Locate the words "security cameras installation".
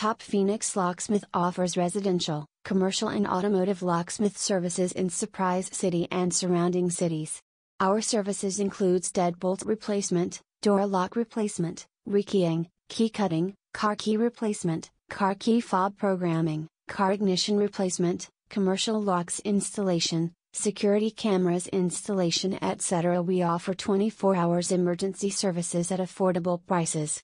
20.54-22.58